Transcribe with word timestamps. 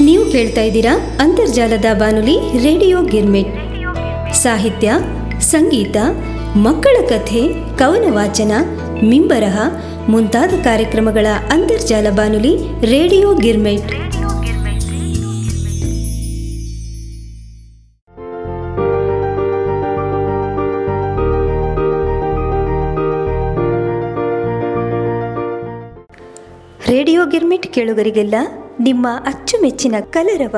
ನೀವು 0.00 0.24
ಕೇಳ್ತಾ 0.32 0.62
ಇದ್ದೀರಾ 0.62 0.92
ಅಂತರ್ಜಾಲದ 1.20 1.88
ಬಾನುಲಿ 1.92 2.36
ರೇಡಿಯೋ 2.62 3.02
ಗಿರ್ಮಿಟ್. 3.02 3.54
ಸಾಹಿತ್ಯ, 4.34 4.92
ಸಂಗೀತ, 5.40 5.96
ಮಕ್ಕಳ 6.56 6.96
ಕಥೆ, 7.08 7.42
ಕವನ 7.78 8.14
ವಾಚನ, 8.14 8.52
ಮಿಂಬರಹ 9.04 9.58
ಮುಂತಾದ 10.08 10.52
ಕಾರ್ಯಕ್ರಮಗಳ 10.64 11.26
ಅಂತರ್ಜಾಲ 11.50 12.06
ಬಾನುಲಿ 12.10 12.54
ರೇಡಿಯೋ 12.86 13.34
ಗಿರ್ಮಿಟ್. 13.34 13.90
ರೇಡಿಯೋ 26.88 27.26
ಗಿರ್ಮಿಟ್ 27.26 27.72
ಕೇಳುಗರಿಗೆಲ್ಲ 27.72 28.34
ನಿಮ್ಮ 28.80 29.06
ಅಚ್ಚುಮೆಚ್ಚಿನ 29.26 29.94
ಕಲರವ 30.10 30.56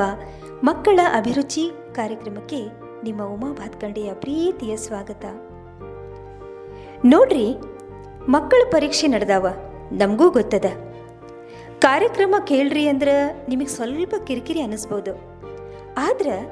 ಮಕ್ಕಳ 0.63 0.99
ಅಭಿರುಚಿ 1.17 1.71
ಕಾರ್ಯಕ್ರಮಕ್ಕೆ 1.95 2.57
ನಿಮ್ಮ 3.03 3.23
ಉಮಾ 3.23 3.53
ಭಾತ್ಕಂಡೆಯ 3.53 4.13
ಪ್ರೀತಿಯ 4.13 4.75
ಸ್ವಾಗತ. 4.75 5.25
ನೋಡ್ರಿ, 7.05 7.55
ಮಕ್ಕಳ 8.29 8.69
ಪರೀಕ್ಷೆ 8.71 9.07
ನಡೆದಾವ, 9.07 9.47
ನಮಗೂ 9.91 10.29
ಗೊತ್ತದ. 10.29 10.65
ಕಾರ್ಯಕ್ರಮ 11.79 12.35
ಕೇಳ್ರಿ 12.47 12.87
ಅಂದ್ರೆ 12.87 13.45
ನಿಮಗೆ 13.49 13.67
ಸ್ವಲ್ಪ 13.67 14.15
ಕಿರಿಕಿರಿ 14.23 14.61
ಅನಿಸ್ಬೋದು. 14.61 15.11
ಆದ್ರೆ 15.97 16.51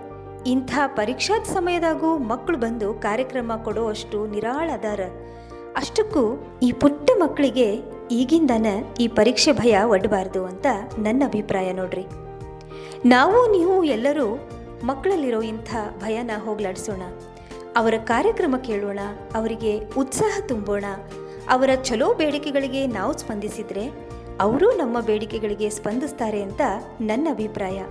ಇಂಥ 0.49 0.71
ಪರೀಕ್ಷಾದ 0.87 1.43
ಸಮಯದಾಗೂ 1.43 2.17
ಮಕ್ಕಳು 2.17 2.57
ಬಂದು 2.57 2.93
ಕಾರ್ಯಕ್ರಮ 2.93 3.51
ಕೊಡೋ 3.63 3.87
ಅಷ್ಟು 3.87 4.27
ನಿರಾಳ 4.27 4.69
ಅದಾರ 4.73 4.99
ಅಷ್ಟಕ್ಕೂ 5.75 6.53
ಈ 6.63 6.71
ಪುಟ್ಟ 6.71 7.11
ಮಕ್ಕಳಿಗೆ 7.19 7.79
ಈಗಿಂದನೇ 8.11 8.93
ಈ 8.99 9.07
ಪರೀಕ್ಷೆ 9.07 9.51
ಭಯ 9.51 9.77
ಒಡ್ಡಬಾರ್ದು 9.83 10.45
ಅಂತ 10.45 10.65
ನನ್ನ 10.99 11.23
ಅಭಿಪ್ರಾಯ 11.25 11.73
ನೋಡ್ರಿ. 11.73 12.05
ನಾವು 13.05 13.51
ನೀವು 13.51 13.83
ಎಲ್ಲರೂ 13.83 14.49
ಮಕ್ಕಳಲ್ಲಿರೋ 14.83 15.41
ಇಂಥ 15.41 15.75
ಭಯನ 15.99 16.31
ಹೋಗ್ಲಾಡಿಸೋಣ. 16.39 17.01
ಅವರ 17.75 17.93
ಕಾರ್ಯಕ್ರಮ 18.03 18.55
ಕೇಳೋಣ, 18.57 18.99
ಅವರಿಗೆ 19.35 19.79
ಉತ್ಸಾಹ 19.97 20.39
ತುಂಬೋಣ. 20.47 20.85
ಅವರ 21.49 21.69
ಚಲೋ 21.83 22.13
ಬೇಡಿಕೆಗಳಿಗೆ 22.13 22.87
ನಾವು 22.87 23.17
ಸ್ಪಂದಿಸಿದರೆ 23.17 23.91
ಅವರು 24.41 24.71
ನಮ್ಮ 24.71 25.01
ಬೇಡಿಕೆಗಳಿಗೆ 25.01 25.69
ಸ್ಪಂದಿಸ್ತಾರೆ 25.69 26.41
ಅಂತ 26.41 26.61
ನನ್ನ 27.01 27.27
ಅಭಿಪ್ರಾಯ. 27.31 27.81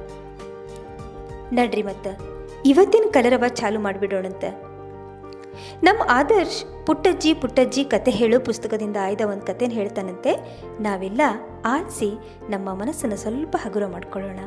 ನಡ್ರಿ 1.53 1.83
ಮತ್ತೆ, 1.83 2.19
ಇವತ್ತಿನ 2.67 3.05
ಕಲರವ 3.11 3.45
ಚಾಲು 3.49 3.81
ಮಾಡಿಬಿಡೋಣಂತ. 3.81 4.45
ನಮ್ಮ 5.83 6.03
ಆದರ್ಶ್ 6.11 6.87
ಪುಟ್ಟಜ್ಜಿ 6.87 7.35
ಪುಟ್ಟಜ್ಜಿ 7.35 7.85
ಕತೆ 7.85 8.11
ಹೇಳೋ 8.11 8.41
ಪುಸ್ತಕದಿಂದ 8.41 8.97
ಆಯ್ದ 9.03 9.21
ಒಂದು 9.21 9.47
ಕತೆನ 9.47 9.71
ಹೇಳ್ತಾನಂತೆ. 9.71 10.33
ನಾವೆಲ್ಲ 10.83 11.21
ಆಲಿಸಿ 11.67 12.39
ನಮ್ಮ 12.51 12.75
ಮನಸ್ಸನ್ನು 12.75 13.17
ಸ್ವಲ್ಪ 13.17 13.57
ಹಗುರ 13.57 13.87
ಮಾಡ್ಕೊಳ್ಳೋಣ. 13.87 14.39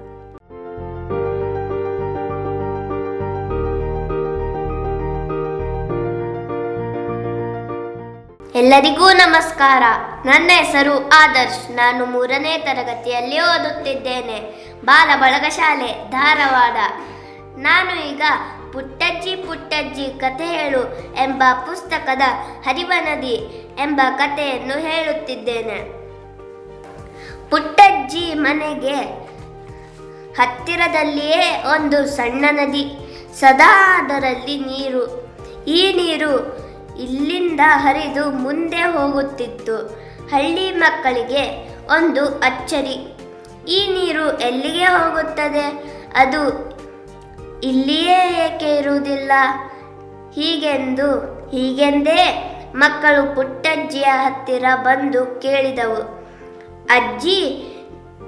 ಎಲ್ಲರಿಗೂ 8.56 9.12
ನಮಸ್ಕಾರ. 9.12 9.84
ನನ್ನ 10.26 10.52
ಹೆಸರು 10.54 11.10
ಆದರ್ಶ್. 11.10 11.72
ನಾನು 11.72 12.06
ಮೂರನೇ 12.06 12.58
ತರಗತಿಯಲ್ಲಿ 12.58 13.40
ಓದುತ್ತಿದ್ದೇನೆ. 13.40 14.66
ಬಾಲ 14.86 15.20
ಬಳಗ 15.20 15.50
ಶಾಲೆ, 15.50 16.10
ಧಾರವಾಡ. 16.10 16.76
ನಾನು 17.58 18.10
ಈಗ 18.10 18.22
ಪುಟ್ಟಜ್ಜಿ 18.74 19.36
ಪುಟ್ಟಜ್ಜಿ 19.36 20.20
ಕಥೆ 20.20 20.46
ಹೇಳು 20.46 20.82
ಎಂಬ 21.16 21.44
ಪುಸ್ತಕದ 21.66 22.22
ಹರಿವ 22.66 22.92
ನದಿ 23.00 23.36
ಎಂಬ 23.80 24.02
ಕಥೆಯನ್ನು 24.18 24.80
ಹೇಳುತ್ತಿದ್ದೇನೆ. 24.80 26.04
ಪುಟ್ಟಜ್ಜಿ 27.50 28.34
ಮನೆಗೆ 28.34 28.96
ಹತ್ತಿರದಲ್ಲಿಯೇ 30.34 31.64
ಒಂದು 31.72 32.08
ಸಣ್ಣ 32.08 32.46
ನದಿ, 32.52 32.86
ಸದಾ 33.40 33.98
ಅದರಲ್ಲಿ 33.98 34.60
ನೀರು. 34.60 35.04
ಈ 35.68 35.94
ನೀರು 35.94 36.58
ಇಲ್ಲಿಂದ 37.00 37.60
ಹರಿದು 37.66 38.32
ಮುಂದೆ 38.32 38.82
ಹೋಗುತ್ತಿತ್ತು. 38.82 39.78
ಹಳ್ಳಿ 40.32 40.72
ಮಕ್ಕಳಿಗೆ 40.72 41.70
ಒಂದು 41.88 42.26
ಅಚ್ಚರಿ. 42.26 43.18
ಈ 43.68 43.88
ನೀರು 43.88 44.40
ಎಲ್ಲಿಗೆ 44.40 44.86
ಹೋಗುತ್ತದೆ? 44.86 45.94
ಅದು 46.16 46.73
ಇಲ್ಲಿಯೇ 47.64 48.46
ಏಕೆ 48.46 48.78
ಇರುವುದಿಲ್ಲ? 48.78 49.32
ಹೀಗೆಂದು, 50.36 51.12
ಹೀಗೆಂದೇ 51.50 52.50
ಮಕ್ಕಳು 52.76 53.36
ಪುಟ್ಟಜ್ಜಿಯ 53.36 54.04
ಹತ್ತಿರ 54.04 54.66
ಬಂದು 54.76 55.42
ಕೇಳಿದವು. 55.42 56.24
ಅಜ್ಜಿ, 56.90 57.70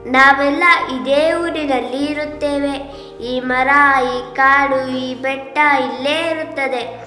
ನಾವೆಲ್ಲ 0.06 0.64
ಇದೇ 1.02 1.34
ಊರಿನಲ್ಲಿ 1.34 2.06
ಇರುತ್ತೇವೆ. 2.06 3.06
ಈ 3.24 3.40
ಮರ, 3.40 3.68
ಈ 4.04 4.36
ಕಾಡು, 4.36 4.98
ಈ 4.98 5.16
ಬೆಟ್ಟ 5.16 5.58
ಇಲ್ಲೇ 5.58 6.30
ಇರುತ್ತದೆ. 6.32 7.06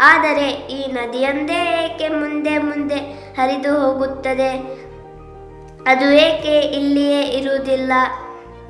ಆದರೆ 0.00 0.50
ಈ 0.50 0.92
ನದಿಯೊಂದೇ 0.92 1.84
ಏಕೆ 1.84 2.08
ಮುಂದೆ 2.08 2.58
ಮುಂದೆ 2.58 2.96
ಹರಿದು 3.40 3.80
ಹೋಗುತ್ತದೆ? 3.80 4.80
ಅದು 5.86 6.12
ಏಕೆ 6.12 6.60
ಇಲ್ಲಿಯೇ 6.60 7.22
ಇರುವುದಿಲ್ಲ? 7.22 7.92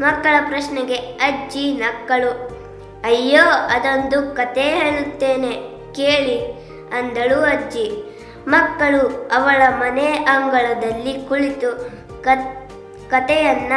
ಮಕ್ಕಳ 0.01 0.35
ಪ್ರಶ್ನೆಗೆ 0.49 0.95
ಅಜ್ಜಿ 0.95 1.73
ನಕ್ಕಳು. 1.73 2.60
ಅಯ್ಯೋ, 3.05 3.45
ಅದೊಂದು 3.51 4.35
ಕತೆ 4.35 4.63
ಹೇಳುತ್ತೇನೆ, 4.63 5.51
ಕೇಳಿ, 5.93 6.53
ಅಂದಳು 6.89 7.41
ಅಜ್ಜಿ. 7.41 8.17
ಮಕ್ಕಳು 8.49 9.31
ಅವಳ 9.35 9.63
ಮನೆ 9.69 10.07
ಅಂಗಳದಲ್ಲಿ 10.07 11.29
ಕುಳಿತು 11.29 11.91
ಕತ್, 12.23 12.71
ಕತೆಯನ್ನ 13.11 13.73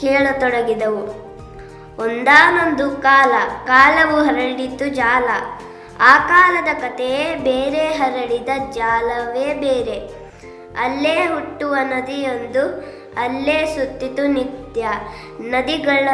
ಕೇಳತೊಡಗಿದವು. 0.00 1.30
ಒಂದಾನೊಂದು 1.98 2.90
ಕಾಲ, 2.90 3.32
ಕಾಲವು 3.66 4.16
ಹರಡಿತು 4.22 4.94
ಜಾಲ. 4.94 5.28
ಆ 6.00 6.26
ಕಾಲದ 6.28 6.74
ಕಥೆಯೇ 6.74 7.34
ಬೇರೆ 7.34 7.86
ಹರಡಿದ 7.86 8.48
ಜಾಲವೇ 8.72 9.54
ಬೇರೆ. 9.54 10.20
ಅಲ್ಲೇ 10.80 11.26
ಹುಟ್ಟುವ 11.26 11.74
ನದಿಯೊಂದು, 11.74 12.64
ಅಲ್ಲೇ 13.20 13.66
ಸುತ್ತಿತು 13.66 14.26
ನಿತ್ಯ. 14.26 14.88
ನದಿಗಳ 15.40 16.08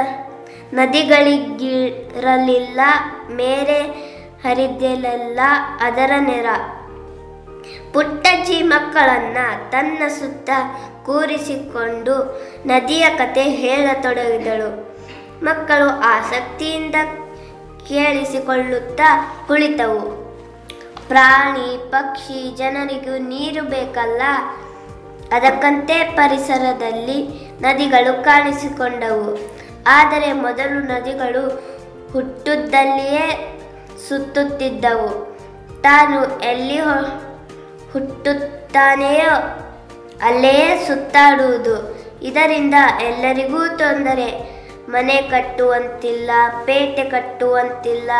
ನದಿಗಳಿಗಿರಲಿಲ್ಲ, 0.72 2.80
ಮೇರೆ 3.30 4.06
ಹರಿದೆಲೆಲ್ಲ 4.42 5.40
ಅದರ 5.80 6.10
ನೆರ. 6.18 6.46
ಪುಟ್ಟಜ್ಜಿ 7.92 8.62
ಮಕ್ಕಳನ್ನ 8.62 9.36
ತನ್ನ 9.70 10.08
ಸುತ್ತ 10.08 10.50
ಕೂರಿಸಿಕೊಂಡು 11.04 12.40
ನದಿಯ 12.66 13.08
ಕತೆ 13.08 13.42
ಹೇಳತೊಡಗಿದಳು. 13.42 14.96
ಮಕ್ಕಳು 15.44 15.88
ಆಸಕ್ತಿಯಿಂದ 15.88 16.94
ಕೇಳಿಸಿಕೊಳ್ಳುತ್ತಾ 17.88 19.44
ಕುಳಿತವು. 19.46 20.26
ಪ್ರಾಣಿ, 21.08 21.90
ಪಕ್ಷಿ, 21.90 22.56
ಜನರಿಗೂ 22.56 23.18
ನೀರು 23.18 23.64
ಬೇಕಲ್ಲ. 23.64 24.22
ಅದಕ್ಕಂತೆ 25.32 26.04
ಪರಿಸರದಲ್ಲಿ 26.04 27.50
ನದಿಗಳು 27.60 28.24
ಕಾಣಿಸಿಕೊಂಡವು. 28.24 29.55
ಆದರೆ 29.86 30.32
ಮೊದಲು 30.32 30.80
ನದಿಗಳು 30.80 31.62
ಹುಟ್ಟುದಲ್ಲಿಯೇ 32.12 33.58
ಸುತ್ತುತ್ತಿದ್ದವು. 34.08 35.36
ತಾನು 35.82 36.40
ಎಲ್ಲಿ 36.40 36.80
ಹುಟ್ಟುತ್ತಾನೆಯೋ 37.92 39.34
ಅಲ್ಲಿಯೇ 40.22 40.84
ಸುತ್ತಾಡುವುದು. 40.86 41.96
ಇದರಿಂದ 42.22 42.74
ಎಲ್ಲರಿಗೂ 43.02 43.66
ತೊಂದರೆ. 43.66 44.56
ಮನೆ 44.88 45.22
ಕಟ್ಟುವಂತಿಲ್ಲ, 45.22 46.30
ಪೇಟೆ 46.64 47.04
ಕಟ್ಟುವಂತಿಲ್ಲ. 47.04 48.10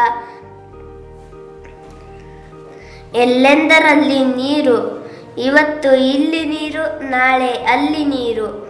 ಎಲ್ಲೆಂದರಲ್ಲಿ 3.14 4.24
ನೀರು? 4.24 5.08
ಇವತ್ತು 5.38 5.94
ಇಲ್ಲಿ 5.94 6.44
ನೀರು, 6.44 7.02
ನಾಳೆ 7.02 7.48
ಅಲ್ಲಿ 7.48 8.04
ನೀರು. 8.04 8.65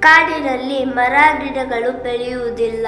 ಕಾಡಿನಲ್ಲಿ 0.00 0.84
ಮರ 0.84 1.14
ಗಿಡಗಳು 1.44 2.02
ಬೆಳೆಯುವುದಿಲ್ಲ. 2.02 2.86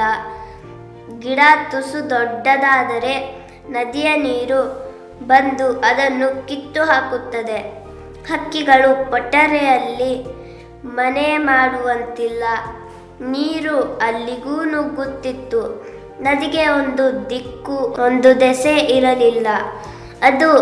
ಗಿಡ 1.18 1.40
ತುಸು 1.70 2.10
ದೊಡ್ಡದಾದರೆ 2.10 3.46
ನದಿಯ 3.70 4.16
ನೀರು 4.16 4.88
ಬಂದು 5.26 5.80
ಅದನ್ನು 5.80 6.48
ಕಿತ್ತು 6.48 6.82
ಹಾಕುತ್ತದೆ. 6.82 7.88
ಹಕ್ಕಿಗಳು 8.32 9.10
ಪೊಟ್ಟರೆಯಲ್ಲಿ 9.10 10.38
ಮನೆ 10.84 11.38
ಮಾಡುವಂತಿಲ್ಲ. 11.38 12.44
ನೀರು 13.20 13.98
ಅಲ್ಲಿಗೂ 14.02 14.64
ನುಗ್ಗುತ್ತಿತ್ತು. 14.64 15.86
ನದಿಗೆ 16.20 16.68
ಒಂದು 16.68 17.30
ದಿಕ್ಕು, 17.30 17.76
ಒಂದು 17.78 18.40
ದೆಸೆ 18.40 18.74
ಇರಲಿಲ್ಲ. 18.76 19.46
ಅದು 20.22 20.52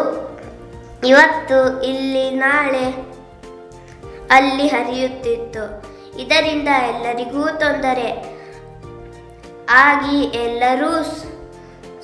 ಇವತ್ತು, 1.07 1.83
ಇಲ್ಲಿ, 1.83 2.31
ನಾಳೆ 2.31 3.17
ಅಲ್ಲಿ 4.31 4.67
ಹರಿಯುತ್ತಿತ್ತು. 4.67 5.96
ಇದರಿಂದ 6.21 6.69
ಎಲ್ಲರಿಗೂ 6.89 7.45
ತೊಂದರೆ. 7.59 8.09
ಆಗಿ 9.69 10.23
ಎಲ್ಲರೂ 10.39 10.91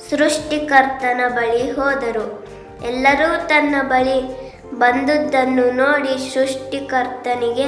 ಸೃಷ್ಟಿಕರ್ತನ 0.09 1.21
ಬಳಿ 1.27 1.71
ಹೋದರು. 1.71 2.45
ಎಲ್ಲರೂ 2.85 3.47
ತನ್ನ 3.47 3.75
ಬಳಿ 3.87 4.17
ಬಂದದ್ದನ್ನು 4.77 5.65
ನೋಡಿ 5.71 6.33
ಸೃಷ್ಟಿಕರ್ತನಿಗೆ 6.33 7.67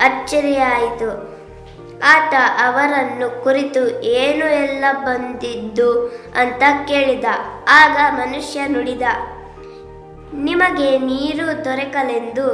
ಅಚ್ಚರಿಯಾಯಿತು. 0.00 1.10
ಆತ 2.04 2.34
ಅವರನ್ನು 2.64 3.44
ಕುರಿತು 3.44 4.02
ಏನು 4.02 4.46
ಎಲ್ಲ 4.64 4.84
ಬಂದಿದ್ದು 5.04 5.90
ಅಂತ 6.36 6.62
ಕೇಳಿದ. 6.88 7.24
ಆಗ 7.68 7.96
ಮನುಷ್ಯ 8.14 8.66
ನುಡಿದ, 8.66 9.02
ನಿಮಗೆ 10.34 10.90
ನೀರು 10.98 11.64
ದೊರಕಲೆಂದು 11.64 12.48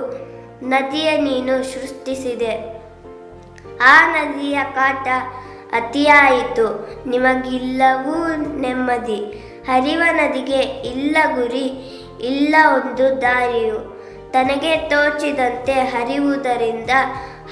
ನದಿಯ 0.68 1.10
ನೀನು 1.16 1.54
ಸೃಷ್ಟಿಸಿದೆ. 1.72 2.73
ಆ 3.82 4.12
ನದಿಯ 4.12 4.58
ಕಾಟ 4.74 5.08
ಅತಿಯಾಯಿತು. 5.72 6.88
ನಿಮಗಿಲ್ಲವೂ 7.08 8.26
ನೆಮ್ಮದಿ. 8.60 9.50
ಹರಿವ 9.66 10.02
ನದಿಗೆ 10.10 10.58
ಇಲ್ಲ 10.62 11.16
ಗುರಿ, 11.34 11.66
ಇಲ್ಲ 12.20 12.56
ಒಂದು 12.74 13.22
ದಾರಿಯು. 13.22 13.94
ತನಗೆ 14.32 14.76
ತೋಚಿದಂತೆ 14.76 15.72
ಹರಿಯುವುದರಿಂದ 15.72 16.90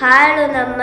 ಹಾಳು 0.01 0.53
ನಮ್ಮ 0.53 0.83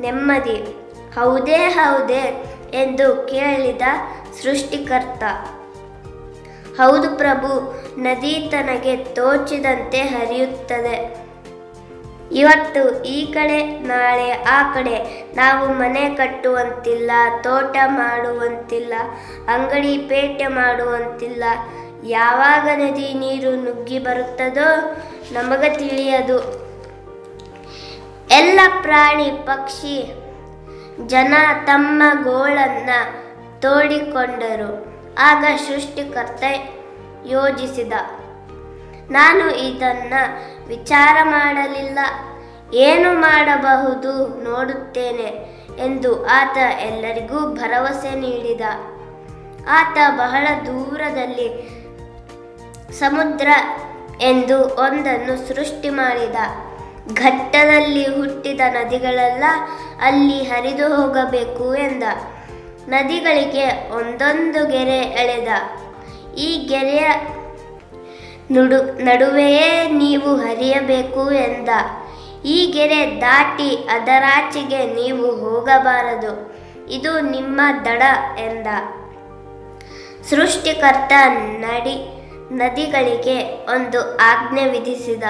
ನೆಮ್ಮದಿ. 0.00 0.80
ಹೌದೇ 1.14 1.56
ಹೌದೇ 1.56 2.44
ಎಂದು 2.74 3.28
ಕೇಳಿದ 3.28 3.82
ಸೃಷ್ಟಿಕರ್ತ. 4.42 5.22
ಹೌದು 6.80 7.18
ಪ್ರಭು, 7.18 7.84
ನದಿ 7.98 8.48
ತನಗೆ 8.50 8.96
ತೋಚಿದಂತೆ 8.96 9.98
ಹರಿಯುತ್ತದೆ. 9.98 11.23
ಇವತ್ತು 12.34 12.82
ಈ 13.04 13.18
ಕಡೆ, 13.32 13.58
ನಾಳೆ 13.80 14.30
ಆ 14.30 14.58
ಕಡೆ. 14.74 14.96
ನಾವು 15.36 15.64
ಮನೆ 15.72 16.04
ಕಟ್ಟುವಂತಿಲ್ಲ, 16.14 17.10
ತೋಟ 17.42 17.76
ಮಾಡುವಂತಿಲ್ಲ, 17.86 18.94
ಅಂಗಡಿ 19.48 19.92
ಪೇಟೆ 20.08 20.46
ಮಾಡುವಂತಿಲ್ಲ. 20.46 21.44
ಯಾವಾಗ 22.06 22.66
ನದಿ 22.76 23.08
ನೀರು 23.14 23.52
ನುಗ್ಗಿ 23.64 23.98
ಬರುತ್ತದೋ 23.98 24.68
ನಮಗೆ 25.32 25.70
ತಿಳಿಯದು. 25.78 26.38
ಎಲ್ಲ 28.30 28.60
ಪ್ರಾಣಿ, 28.82 29.28
ಪಕ್ಷಿ, 29.46 29.96
ಜನ 31.06 31.34
ತಮ್ಮ 31.64 32.02
ಗೋಳನ್ನ 32.22 32.90
ತೋಡಿಕೊಂಡರು. 33.60 34.72
ಆಗ 35.18 35.44
ಸೃಷ್ಟಿಕರ್ತ 35.66 36.44
ಯೋಜಿಸಿದ, 37.26 37.92
ನಾನು 39.10 39.44
ಇದನ್ನ 39.68 40.14
ವಿಚಾರ 40.68 41.16
ಮಾಡಲಿಲ್ಲ. 41.22 41.98
ಏನು 42.74 43.20
ಮಾಡಬಹುದು 43.20 44.42
ನೋಡುತ್ತೇನೆ 44.44 45.54
ಎಂದು 45.78 46.26
ಆತ 46.26 46.56
ಎಲ್ಲರಿಗೂ 46.80 47.38
ಭರವಸೆ 47.54 48.14
ನೀಡಿದ. 48.14 48.60
ಆತ 49.68 49.98
ಬಹಳ 50.16 50.46
ದೂರದಲ್ಲಿ 50.66 51.48
ಸಮುದ್ರ 52.92 53.48
ಎಂದು 54.20 54.58
ಒಂದನ್ನು 54.64 55.48
ಸೃಷ್ಟಿ 55.48 55.88
ಮಾಡಿದ. 55.88 56.36
ಘಟ್ಟದಲ್ಲಿ 57.14 58.04
ಹುಟ್ಟಿದ 58.04 58.60
ನದಿಗಳೆಲ್ಲ 58.60 59.44
ಅಲ್ಲಿ 60.02 60.42
ಹರಿದು 60.42 60.96
ಹೋಗಬೇಕು 60.96 61.74
ಎಂದ. 61.74 62.02
ನದಿಗಳಿಗೆ 62.88 63.90
ಒಂದೊಂದು 63.90 64.66
ಗೆರೆ 64.66 64.98
ಎಳೆದ. 64.98 65.48
ಈ 66.36 66.66
ಗೆರೆಯ 66.68 67.08
ನುಡು, 68.52 68.78
ನಡುವೆಯೇ 69.04 69.88
ನೀವು 69.88 70.30
ಹರಿಯಬೇಕು 70.36 71.32
ಎಂದ. 71.32 71.68
ಈ 72.44 72.56
ಗೆರೆ 72.72 73.20
ದಾಟಿ 73.20 73.70
ಅದರಾಚೆಗೆ 73.90 74.80
ನೀವು 74.94 75.26
ಹೋಗಬಾರದು. 75.36 76.32
ಇದು 76.90 77.12
ನಿಮ್ಮ 77.20 77.60
ದಡ 77.84 78.02
ಎಂದ. 78.38 78.66
ಸೃಷ್ಟಿಕರ್ತ 80.30 81.12
ನಡಿ, 81.58 81.96
ನದಿಗಳಿಗೆ 82.52 83.38
ಒಂದು 83.74 84.00
ಆಜ್ಞೆ 84.16 84.64
ವಿಧಿಸಿದ. 84.66 85.24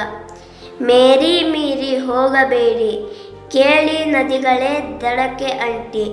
ಮೇರಿ 0.82 1.34
ಮೀರಿ 1.50 1.92
ಹೋಗಬೇಡಿ, 1.96 2.92
ಕೇಳಿ 3.50 3.98
ನದಿಗಳೇ 4.04 5.00
ದಡಕ್ಕೆ 5.00 5.50
ಅಂಟಿ 5.66 6.06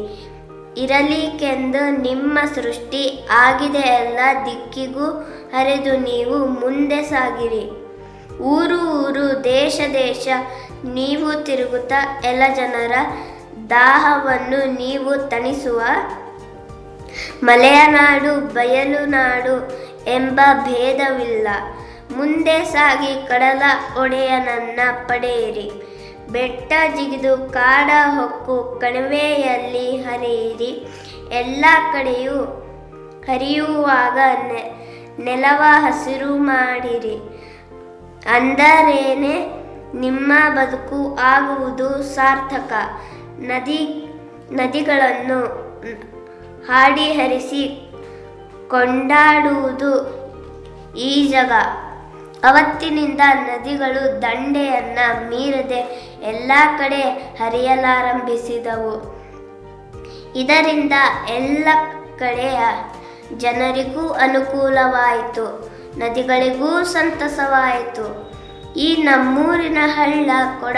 ಇರಲಿಕ್ಕೆಂದು 0.77 2.01
ನಿಮ್ಮ 2.01 2.39
ಸೃಷ್ಟಿ 2.55 3.27
ಆಗಿದೆ 3.31 3.79
ಎಲ್ಲ 3.79 4.19
ದಿಕ್ಕಿಗೂ 4.45 5.05
ಹರಿದು 5.51 5.97
ನೀವು 5.97 6.37
ಮುಂದೆ 6.45 7.03
ಸಾಗಿರಿ. 7.03 7.81
ಊರು 8.37 9.03
ಊರು, 9.03 9.43
ದೇಶ 9.43 9.81
ದೇಶ, 9.93 10.27
ನೀವು 10.85 11.43
ತಿರುಗುತ್ತಾ 11.43 12.21
ಎಲ್ಲ 12.23 12.43
ಜನರ 12.55 12.91
ದಾಹವನ್ನು 13.69 14.73
ನೀವು 14.77 15.29
ತಣಿಸುವ. 15.29 15.81
ಮಲೆಯನಾಡು 17.43 18.53
ಬಯಲು 18.53 19.05
ನಾಡು 19.05 19.69
ಎಂಬ 20.07 20.41
ಭೇದವಿಲ್ಲ. 20.63 21.47
ಮುಂದೆ 22.15 22.63
ಸಾಗಿ 22.63 23.27
ಕಡಲ 23.27 23.61
ಒಡೆಯನನ್ನ 24.01 24.79
ಪಡೆಯಿರಿ. 25.07 25.71
ಬೆಟ್ಟ 26.31 26.73
ಜಿಗಿದು 26.95 27.53
ಕಾಡ 27.53 27.89
ಹೊಕ್ಕು 28.15 28.77
ಕಣಿವೆಯಲ್ಲಿ 28.81 29.97
ಹರಿಯಿರಿ. 29.97 30.87
ಎಲ್ಲ 31.31 31.65
ಕಡೆಯೂ 31.93 32.37
ಹರಿಯುವಾಗ 33.25 34.19
ನೆಲವ 35.19 35.63
ಹಸಿರು 35.67 36.37
ಮಾಡಿರಿ. 36.37 37.15
ಅಂದರೇನೆ 38.35 39.61
ನಿಮ್ಮ 39.99 40.33
ಬದುಕು 40.53 41.17
ಆಗುವುದು 41.19 42.03
ಸಾರ್ಥಕ. 42.03 42.73
ನದಿ, 43.39 44.07
ನದಿಗಳನ್ನು 44.51 45.39
ಹಾಡಿ 46.65 47.13
ಹರಿಸಿ 47.13 47.93
ಕೊಂಡಾಡುವುದು 48.67 49.91
ಈ 50.95 51.29
ಜಗ. 51.29 51.51
ಅವತ್ತಿನಿಂದ 52.43 53.21
ನದಿಗಳು 53.33 54.21
ದಂಡೆಯನ್ನ 54.21 55.29
ಮೀರದೆ 55.29 56.11
ಎಲ್ಲ 56.23 56.51
ಕಡೆ 56.79 57.35
ಹರಿಯಲಾರಂಭಿಸಿದವು. 57.39 59.21
ಇದರಿಂದ 60.35 60.93
ಎಲ್ಲ 61.29 61.67
ಕಡೆಯ 62.19 62.59
ಜನರಿಗೂ 63.37 64.09
ಅನುಕೂಲವಾಯಿತು, 64.09 65.71
ನದಿಗಳಿಗೂ 65.97 66.83
ಸಂತಸವಾಯಿತು. 66.83 68.31
ಈ 68.75 69.03
ನಮ್ಮೂರಿನ 69.03 69.77
ಹಳ್ಳ 69.81 70.31
ಕೊಡ 70.61 70.77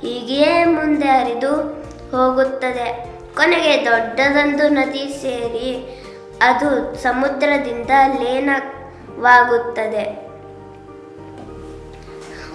ಹೀಗೇ 0.00 0.64
ಮುಂದೆ 0.64 1.06
ಹರಿದು 1.06 1.82
ಹೋಗುತ್ತದೆ. 2.10 3.12
ಕೊನೆಗೆ 3.36 3.84
ದೊಡ್ಡದೊಂದು 3.84 4.68
ನದಿ 4.68 5.18
ಸೇರಿ 5.22 6.00
ಅದು 6.42 7.02
ಸಮುದ್ರದಿಂದ 7.02 7.90
ಲೀನವಾಗುತ್ತದೆ. 8.20 10.31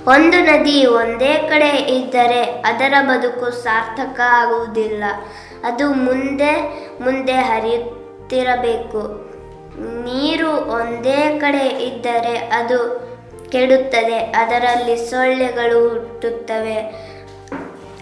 ಒಂದು 0.07 0.43
ನದಿ 0.43 0.85
ಒಂದೇ 0.85 1.47
ಕಡೆ 1.49 1.69
ಇದ್ದರೆ 1.69 2.43
ಅದರ 2.43 2.93
ಬದುಕು 3.01 3.51
ಸಾರ್ಥಕ 3.51 4.19
ಆಗುವುದಿಲ್ಲ. 4.19 5.03
ಅದು 5.63 5.93
ಮುಂದೆ 5.93 6.53
ಮುಂದೆ 7.01 7.33
ಹರಿಯುತ್ತಿರಬೇಕು. 7.33 9.27
ನೀರು 10.03 10.71
ಒಂದೇ 10.71 11.37
ಕಡೆ 11.41 11.67
ಇದ್ದರೆ 11.67 12.37
ಅದು 12.37 13.07
ಕೆಡುತ್ತದೆ, 13.49 14.17
ಅದರಲ್ಲಿ 14.17 15.09
ಸೊಳ್ಳೆಗಳು 15.09 15.89
ಹುಟ್ಟುತ್ತವೆ. 15.89 16.75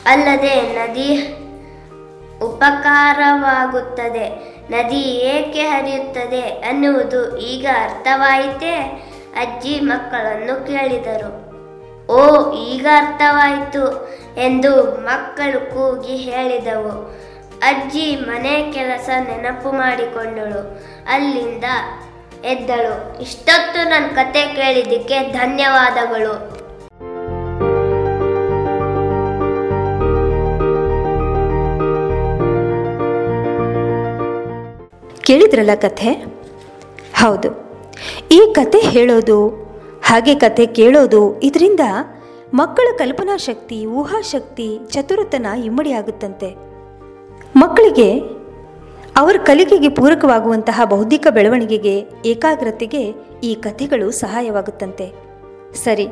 ಅಲ್ಲದೆ 0.06 0.62
ನದಿ 0.62 1.36
ಉಪಕಾರವಾಗುತ್ತದೆ. 2.42 4.30
ನದಿ 4.70 5.02
ಏಕೆ 5.02 5.62
ಹರಿಯುತ್ತದೆ 5.62 6.42
ಅನ್ನುವುದು 6.42 7.38
ಈಗ 7.38 7.66
ಅರ್ಥವಾಯಿತೇ? 7.84 8.76
ಅಜ್ಜಿ 9.40 9.80
ಮಕ್ಕಳನ್ನು 9.80 10.68
ಕೇಳಿದರು. 10.68 11.45
ಓ, 12.10 12.52
ಈಗ 12.54 12.88
ಅರ್ಥವಾಯಿತು 12.98 14.16
ಎಂದು 14.38 14.84
ಮಕ್ಕಳು 14.84 15.74
ಕೂಗಿ 15.74 16.16
ಹೇಳಿದವು. 16.16 17.14
ಅಜ್ಜಿ 17.64 18.16
ಮನೆ 18.16 18.72
ಕೆಲಸ 18.72 19.10
ನೆನಪು 19.20 19.72
ಮಾಡಿಕೊಂಡಳು. 19.72 20.84
ಅಲ್ಲಿಂದ 21.08 21.64
ಎದ್ದಳು. 22.46 23.22
ಇಷ್ಟೊತ್ತು 23.22 23.90
ನನ್ನ 23.90 24.06
ಕತೆ 24.06 24.56
ಕೇಳಿದ್ದಕ್ಕೆ 24.56 25.32
ಧನ್ಯವಾದಗಳು. 25.32 26.56
ಕೇಳಿದ್ರಲ್ಲ 35.22 35.76
ಕಥೆ? 35.76 36.12
ಹೌದು. 37.16 37.50
ಈ 38.32 38.54
ಕತೆ 38.56 38.80
ಹೇಳೋದು 38.80 39.66
ಹಾಗೆ 40.06 40.34
ಕತೆ 40.36 40.66
ಕೇಳೋದು 40.66 41.20
ಇದರಿಂದ 41.40 41.84
ಮಕ್ಕಳ 42.54 42.88
ಕಲ್ಪನಾ 42.98 43.36
ಶಕ್ತಿ 43.38 43.86
ಊಹಾಶಕ್ತಿ 43.86 44.68
ಚತುರತನ 44.92 45.46
ಇಮ್ಮಡಿ 45.64 45.92
ಆಗುತ್ತಂತೆ. 45.92 46.50
ಮಕ್ಕಳಿಗೆ 47.56 48.08
ಅವರ 49.18 49.36
ಕಲಿಕೆಗೆ 49.46 49.90
ಪೂರಕವಾಗುವಂತಹ 49.90 50.82
ಬೌದ್ಧಿಕ 50.86 51.28
ಬೆಳವಣಿಗೆಗೆ, 51.30 51.96
ಏಕಾಗ್ರತೆಗೆ 52.26 53.04
ಈ 53.44 53.52
ಕಥೆಗಳು 53.56 54.12
ಸಹಾಯವಾಗುತ್ತಂತೆ. 54.12 55.08
ಸರಿ, 55.84 56.08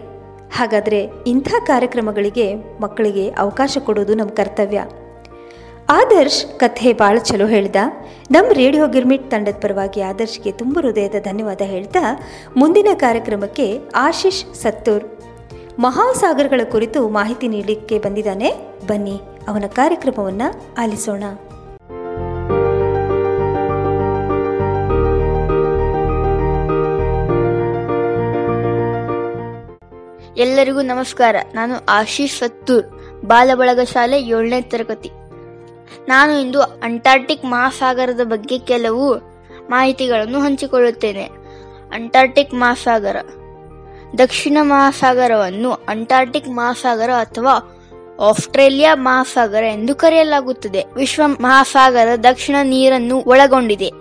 ಹಾಗಾದರೆ 0.58 1.02
ಇಂಥ 1.28 1.50
ಕಾರ್ಯಕ್ರಮಗಳಿಗೆ 1.66 2.48
ಮಕ್ಕಳಿಗೆ 2.82 3.26
ಅವಕಾಶ 3.30 3.78
ಕೊಡೋದು 3.86 4.16
ನಮ್ಮ 4.16 4.32
ಕರ್ತವ್ಯ. 4.32 4.82
ಆದರ್ಶ್ 5.96 6.42
ಕಥೆ 6.62 6.90
ಭಾಳ 7.00 7.16
ಚಲೋ 7.30 7.46
ಹೇಳ್ದ. 7.54 7.80
ನಮ್ಮ 8.36 8.50
ರೇಡಿಯೋ 8.60 8.84
ಗಿರ್ಮಿಟ್ 8.94 9.26
ತಂಡದ 9.32 9.58
ಪರವಾಗಿ 9.64 10.02
ಆದರ್ಶ್ಗೆ 10.10 10.52
ತುಂಬ 10.60 10.76
ಹೃದಯದ 10.84 11.18
ಧನ್ಯವಾದ 11.30 11.64
ಹೇಳ್ತಾ 11.72 12.04
ಮುಂದಿನ 12.62 12.92
ಕಾರ್ಯಕ್ರಮಕ್ಕೆ 13.04 13.66
ಆಶೀಶ್ 14.08 14.42
ಸತ್ತೂರ್. 14.62 15.06
ಮಹಾಸಾಗರಗಳ 15.86 16.62
ಕುರಿತು 16.74 17.00
ಮಾಹಿತಿ 17.18 17.48
ನೀಡಲಿಕ್ಕೆ 17.54 17.98
ಬಂದಿದ್ದಾನೆ 18.06 18.52
ಬನ್ನಿ, 18.90 19.16
ಅವನ 19.48 19.68
ಕಾರ್ಯಕ್ರಮವನ್ನು 19.80 20.48
ಆಲಿಸೋಣ. 20.84 21.24
ಎಲ್ಲರಿಗೂ 30.46 30.82
ನಮಸ್ಕಾರ, 30.94 31.36
ನಾನು 31.56 31.76
ಆಶೀಶ್ 31.98 32.40
ಸತ್ತೂರ್, 32.40 32.88
ಬಾಲಬಳಗ 33.26 33.82
ಶಾಲೆ 33.94 34.18
ಏಳನೇ 34.36 34.62
ತರಗತಿ. 34.74 35.12
ನಾನು 36.08 36.42
ಇಂದು 36.42 36.62
ಅಂಟಾರ್ಟಿಕ್ 36.62 37.46
ಮಹಾಸಾಗರದ 37.46 38.20
ಬಗ್ಗೆ 38.24 38.60
ಕೆಲವು 38.60 39.18
ಮಾಹಿತಿಗಳನ್ನು 39.70 40.40
ಹಂಚಿಕೊಳ್ಳುತ್ತೇನೆ. 40.40 41.24
ಅಂಟಾರ್ಟಿಕ್ 41.94 42.54
ಮಹಾಸಾಗರ. 42.54 43.16
ದಕ್ಷಿಣ 44.18 44.58
ಮಹಾಸಾಗರವನ್ನು 44.62 45.72
ಅಂಟಾರ್ಟಿಕ್ 45.72 46.50
ಮಹಾಸಾಗರ 46.50 47.10
ಅಥವಾ 47.10 47.80
ಆಸ್ಟ್ರೇಲಿಯಾ 48.30 48.96
ಮಹಾಸಾಗರ 48.96 49.64
ಎಂದು 49.64 49.96
ಕರೆಯಲಾಗುತ್ತದೆ. 49.96 50.84
ವಿಶ್ವ 50.96 51.22
ಮಹಾಸಾಗರ 51.28 52.08
ದಕ್ಷಿಣ 52.24 52.56
ನೀರನ್ನು 52.64 53.18
ಒಳಗೊಂಡಿದೆ. 53.18 53.92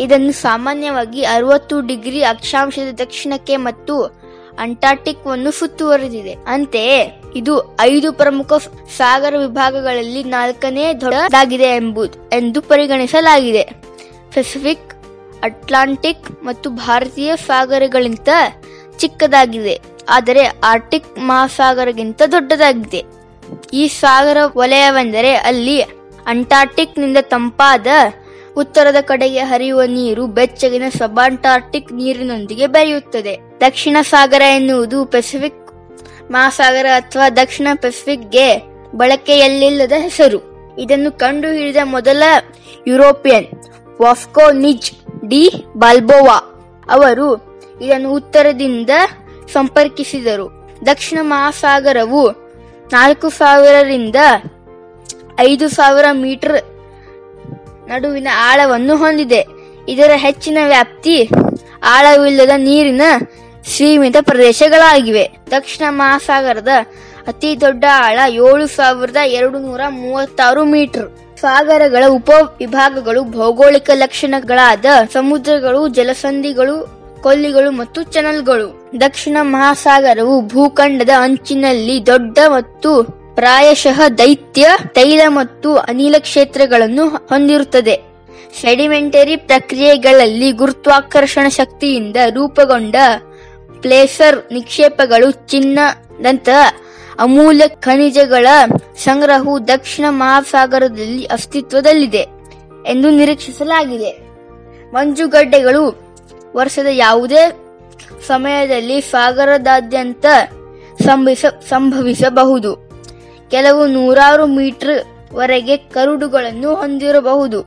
ಇದನ್ನು 0.00 0.32
ಸಾಮಾನ್ಯವಾಗಿ 0.32 1.24
ಅರವತ್ತು 1.24 1.80
ಡಿಗ್ರಿ 1.80 2.24
ಅಕ್ಷಾಂಶದ 2.24 2.94
ದಕ್ಷಿಣಕ್ಕೆ 2.98 3.56
ಮತ್ತು 3.56 4.23
ಅಂಟಾರ್ಟಿಕ್ 4.58 5.26
ವನ್ನು 5.26 5.50
ಸುತ್ತುವರೆದಿದೆ. 5.50 6.34
ಅಂತೆಯೇ, 6.46 6.98
ಇದು 7.36 7.54
ಐದು 7.80 8.12
ಪ್ರಮುಖ 8.12 8.52
ಸಾಗರ 8.96 9.34
ವಿಭಾಗಗಳಲ್ಲಿ 9.38 10.22
ನಾಲ್ಕನೇ 10.24 10.84
ದೊಡ್ಡದಾಗಿದೆ 10.94 11.70
ಎಂಬುದು 11.76 12.18
ಎಂದು 12.30 12.60
ಪರಿಗಣಿಸಲಾಗಿದೆ. 12.60 13.64
ಪೆಸಿಫಿಕ್, 14.34 14.90
ಅಟ್ಲಾಂಟಿಕ್ 15.42 16.44
ಮತ್ತು 16.44 16.70
ಭಾರತೀಯ 16.70 17.32
ಸಾಗರಗಳಿಗಿಂತ 17.36 18.28
ಚಿಕ್ಕದಾಗಿದೆ, 18.98 19.76
ಆದರೆ 20.08 20.44
ಆರ್ಟಿಕ್ 20.44 21.18
ಮಹಾಸಾಗರಗಿಂತ 21.18 22.22
ದೊಡ್ಡದಾಗಿದೆ. 22.32 23.02
ಈ 23.72 23.88
ಸಾಗರ 23.88 24.38
ವಲಯವೆಂದರೆ 24.56 25.34
ಅಲ್ಲಿ 25.34 25.80
ಅಂಟಾರ್ಟಿಕ್ನಿಂದ 26.26 27.18
ತಂಪಾದ 27.20 27.86
ಉತ್ತರದ 28.56 28.96
ಕಡೆಗೆ 29.00 29.38
ಹರಿಯುವ 29.38 29.82
ನೀರು 29.82 30.26
ಬೆಚ್ಚಗಿನ 30.26 30.82
ಸಬಾಂಟಾರ್ಟಿಕ್ 30.98 31.92
ನೀರಿನೊಂದಿಗೆ 31.92 32.66
ಬೆರೆಯುತ್ತದೆ. 32.66 33.38
ದಕ್ಷಿಣ 33.60 33.96
ಸಾಗರ 34.02 34.42
ಎನ್ನುವುದು 34.42 35.04
ಪೆಸಿಫಿಕ್ 35.04 35.64
ಮಹಾಸಾಗರ 36.30 36.86
ಅಥವಾ 36.94 37.30
ದಕ್ಷಿಣ 37.30 37.68
ಪೆಸಿಫಿಕ್ಗೆ 37.74 38.62
ಬಳಕೆಯಲ್ಲಿಲ್ಲದ 38.96 39.92
ಹೆಸರು. 39.98 40.40
ಇದನ್ನು 40.78 41.12
ಕಂಡುಹಿಡಿದ 41.12 41.76
ಮೊದಲ 41.84 42.22
European 42.86 43.46
Vasco 44.02 44.50
Nunez 44.50 44.92
de 45.28 45.64
Balboa 45.76 46.38
ಅವರು 46.90 47.58
ಇದನ್ನು 47.82 48.12
ಉತ್ತರದಿಂದ 48.12 48.90
ಸಂಪರ್ಕಿಸಿದರು. 49.52 50.70
ದಕ್ಷಿಣ 50.86 51.18
ಮಹಾಸಾಗರವು 51.22 52.30
ನಾಲ್ಕು 52.92 53.28
ಸಾವಿರರಿಂದ 53.28 54.16
ಐದು 55.40 55.68
ಸಾವಿರ 55.68 56.04
ಮೀಟರ್ 56.12 56.73
ನಡುವಿನ 57.88 58.28
ಆಳವನ್ನು 58.36 58.96
ಹೊಂದಿದೆ. 58.96 59.46
ಇದರ 59.88 60.10
ಹೆಚ್ಚಿನ 60.14 60.58
ವ್ಯಾಪ್ತಿ 60.66 61.30
ಆಳವಿಲ್ಲದ 61.84 62.50
ನೀರಿನ 62.56 63.02
ಸೀಮಿತ 63.76 64.16
ಪ್ರದೇಶಗಳಾಗಿವೆ. 64.20 65.30
ದಕ್ಷಿಣ 65.50 65.84
ಮಹಾಸಾಗರದ 65.88 66.68
ಅತಿ 67.26 67.60
ದೊಡ್ಡ 67.60 67.84
ಆಳ 67.92 68.18
ಏಳು 68.28 68.66
ಸಾವಿರದ 68.66 69.16
ಎರಡು 69.26 69.58
ನೂರ 69.58 69.80
ಮೂವತ್ತಾರು 69.88 70.64
ಮೀಟರ್. 70.64 71.36
ಸಾಗರಗಳ 71.40 72.04
ಉಪ 72.08 72.30
ವಿಭಾಗಗಳು 72.58 73.24
ಭೌಗೋಳಿಕ 73.24 73.90
ಲಕ್ಷಣಗಳಾದ 73.94 74.84
ಸಮುದ್ರಗಳು, 75.12 75.88
ಜಲಸಂಧಿಗಳು, 75.88 77.04
ಕೊಲ್ಲಿಗಳು 77.22 77.70
ಮತ್ತು 77.70 78.02
ಚನಲ್ಗಳು. 78.02 78.90
ದಕ್ಷಿಣ 79.00 79.36
ಮಹಾಸಾಗರವು 79.40 80.46
ಭೂಖಂಡದ 80.46 81.10
ಅಂಚಿನಲ್ಲಿ 81.18 82.06
ದೊಡ್ಡ 82.06 82.38
ಮತ್ತು 82.46 83.23
ಪ್ರಾಯಶಃ 83.34 84.08
ದೈತ್ಯ, 84.18 84.68
ತೈಲ 84.86 85.20
ಮತ್ತು 85.26 85.76
ಅನಿಲ 85.76 86.14
ಕ್ಷೇತ್ರಗಳನ್ನು 86.18 87.08
ಹೊಂದಿರುತ್ತದೆ. 87.08 88.14
ಸೆಡಿಮೆಂಟರಿ 88.60 89.36
ಪ್ರಕ್ರಿಯೆಗಳಲ್ಲಿ 89.36 90.52
ಗುರುತ್ವಾಕರ್ಷಣ 90.52 91.48
ಶಕ್ತಿಯಿಂದ 91.48 92.16
ರೂಪುಗೊಂಡ 92.30 92.96
ಪ್ಲೇಸರ್ 93.80 94.52
ನಿಕ್ಷೇಪಗಳು 94.52 95.30
ಚಿನ್ನದಂತಹ 95.30 96.72
ಅಮೂಲ್ಯ 97.18 97.68
ಖನಿಜಗಳ 97.68 98.46
ಸಂಗ್ರಹವು 98.96 99.68
ದಕ್ಷಿಣ 99.68 100.04
ಮಹಾಸಾಗರದಲ್ಲಿ 100.08 101.24
ಅಸ್ತಿತ್ವದಲ್ಲಿದೆ 101.24 102.26
ಎಂದು 102.86 103.10
ನಿರೀಕ್ಷಿಸಲಾಗಿದೆ. 103.10 104.12
ಮಂಜುಗಡ್ಡೆಗಳು 104.92 105.84
ವರ್ಷದ 106.56 106.86
ಯಾವುದೇ 106.90 107.60
ಸಮಯದಲ್ಲಿ 108.26 109.00
ಸಾಗರದಾದ್ಯಂತ 109.00 110.26
ಸಂಭವಿಸ, 111.02 111.44
ಸಂಭವಿಸಬಹುದು. 111.68 112.83
ಕೆಲವು 113.50 113.86
ನೂರಾರು 113.86 114.46
ಮೀಟರ್ 114.46 115.04
ವರೆಗೆ 115.34 115.76
ಕರುಡುಗಳನ್ನು 115.76 116.74
ಹೊಂದಿರಬಹುದು. 116.74 117.62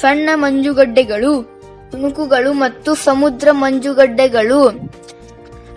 ಸಣ್ಣ 0.00 0.30
ಮಂಜುಗಡ್ಡೆಗಳು, 0.34 1.42
ತುಣುಕುಗಳು 1.90 2.52
ಮತ್ತು 2.52 2.94
ಸಮುದ್ರ 2.94 3.48
ಮಂಜುಗಡ್ಡೆಗಳು 3.50 4.68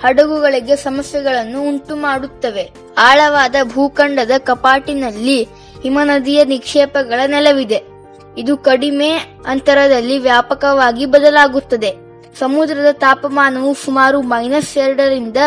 ಹಡಗುಗಳಿಗೆ 0.01 0.75
ಸಮಸ್ಯೆಗಳನ್ನು 0.75 1.67
ಉಂಟು 1.67 1.95
ಮಾಡುತ್ತವೆ 1.95 2.71
ಆಳವಾದ 2.97 3.55
ಭೂಖಂಡದ 3.73 4.31
ಕಪಾಟಿನಲ್ಲಿ 4.37 5.43
ಹಿಮನದಿಯ 5.83 6.45
ನಿಕ್ಷೇಪಗಳ 6.45 7.19
ನೆಲವಿದೆ. 7.25 7.83
ಇದು 8.37 8.57
ಕಡಿಮೆ 8.57 9.09
ಅಂತರದಲ್ಲಿ 9.47 10.19
ವ್ಯಾಪಕವಾಗಿ 10.19 11.05
ಬದಲಾಗುತ್ತದೆ. 11.05 11.95
ಸಮುದ್ರದ 12.39 12.91
ತಾಪಮಾನವು 12.91 13.73
ಸುಮಾರು 13.73 14.21
ಮೈನಸ್ 14.21 14.77
ಎರಡರಿಂದ 14.77 15.37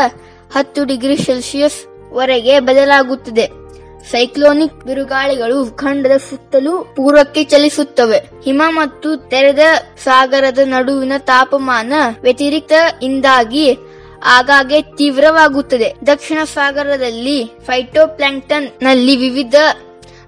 ಹತ್ತು 0.57 0.85
ಡಿಗ್ರಿ 0.85 1.17
ಸೆಲ್ಸಿಯಸ್ 1.17 1.87
ವರೆಗೆ 2.13 2.61
ಬದಲಾಗುತ್ತದೆ. 2.61 3.62
ಸೈಕ್ಲೋನಿಕ್ 4.11 4.85
ಬಿರುಗಾಳಿಗಳು 4.85 5.77
ಖಂಡದ 5.77 6.17
ಸುತ್ತಲೂ 6.17 6.95
ಪೂರ್ವಕ್ಕೆ 6.97 7.45
ಚಲಿಸುತ್ತವೆ. 7.45 8.19
ಹಿಮ 8.45 8.63
ಮತ್ತು 8.69 9.17
ತೆರೆದ 9.17 9.59
ಸಾಗರದ 10.05 10.59
ನಡುವಿನ 10.59 11.13
ತಾಪಮಾನ 11.19 11.93
ವ್ಯತಿರಿಕ್ತ 12.23 12.73
ಇಂದಾಗಿ 13.03 13.79
ಆಗಾಗ್ಗೆ 14.25 14.83
ತೀವ್ರವಾಗುತ್ತದೆ. 14.83 15.95
ದಕ್ಷಿಣ 16.07 16.39
ಸಾಗರದಲ್ಲಿ 16.45 17.45
ಫೈಟೋಪ್ಲಾಂಕ್ಟನ್ನಲ್ಲಿ 17.45 19.17
ವಿವಿಧ 19.17 19.55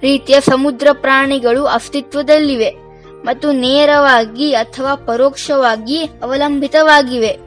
ರೀತಿಯ 0.02 0.40
ಸಮುದ್ರ 0.40 0.88
ಪ್ರಾಣಿಗಳು 0.92 1.66
ಅಸ್ತಿತ್ವದಲ್ಲಿವೆ 1.66 2.70
ಮತ್ತು 3.24 3.52
ನೇರವಾಗಿ 3.52 4.54
ಅಥವಾ 4.54 4.94
ಪರೋಕ್ಷವಾಗಿ 4.94 6.04
ಅವಲಂಬಿತವಾಗಿವೆ. 6.04 7.38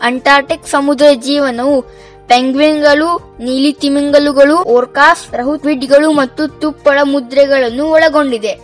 ಅಂಟಾರ್ಟಿಕ್ 0.00 0.66
ಸಮುದ್ರ 0.66 1.06
ಜೀವನವು 1.14 1.84
ಪೆಂಗ್ವಿನ್ಗಳು 2.28 3.36
ನೀಲಿ 3.40 3.72
ತಿಮಿಂಗಲುಗಳು 3.72 4.56
ಓರ್ಕಾಸ್ 4.56 5.34
ರಹುಟ್ವಿಡ್ಗಳು 5.34 6.12
ಮತ್ತು 6.12 6.48
ತುಪ್ಪಳ 6.48 6.98
ಮುದ್ರೆಗಳನ್ನು 7.02 7.90
ಒಳಗೊಂಡಿದೆ. 7.90 8.60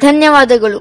ಧನ್ಯವಾದಗಳು. 0.00 0.78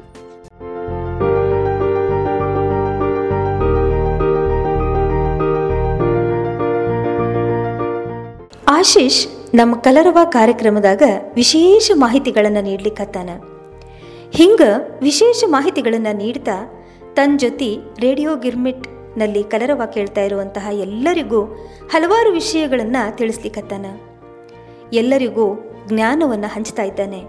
ಆಶೀಶ್ 8.68 9.28
ನಮ್ಮ 9.56 9.76
ಕಲರವ 9.76 10.18
ಕಾರ್ಯಕ್ರಮದಾಗ 10.24 11.04
ವಿಶೇಷ 11.36 11.92
ಮಾಹಿತಿಗಳನ್ನು 11.96 12.62
ನೀಡ್ಲಿಕ್ಕತ್ತಾನ 12.62 13.30
ಹಿಂಗ 14.32 14.62
ವಿಶೇಷ 15.02 15.44
ಮಾಹಿತಿಗಳನ್ನು 15.48 16.18
ನೀಡ್ತಾ 16.18 16.58
ತನ್ನ 17.14 17.38
ಜೊತೆ 17.38 17.70
ರೇಡಿಯೋ 18.00 18.36
ಗಿರ್ಮಿಟ್ನಲ್ಲಿ 19.16 19.44
ಕಲರವ 19.52 19.82
ಕೇಳ್ತಾ 19.94 20.22
ಇರುವಂತಹ 20.22 20.68
ಎಲ್ಲರಿಗೂ 20.72 21.40
ಹಲವಾರು 21.92 22.30
ವಿಷಯಗಳನ್ನು 22.32 23.02
ತಿಳಿಸ್ಲಿಕ್ಕತ್ತಾನ 23.18 23.86
ಎಲ್ಲರಿಗೂ 24.94 25.46
ಜ್ಞಾನವನ್ನು 25.88 26.50
ಹಂಚ್ತಾ 26.56 26.84
ಇದ್ದಾನೆ. 26.84 27.22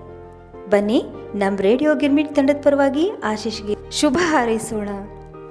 ಬನ್ನಿ 0.71 0.99
ನಮ್ಮ 1.35 1.59
ರೇಡಿಯೋ 1.61 1.95
ಗಿರ್ಮಿಟ್ 1.95 2.35
ತಂಡದ 2.37 2.59
ಪರವಾಗಿ 2.63 3.05
ಆಶೀಶ್ಗೆ 3.25 3.77
ಶುಭ 3.91 4.19
ಹಾರೈಸೋಣ. 4.21 4.91